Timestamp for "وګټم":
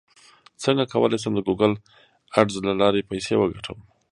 3.37-3.77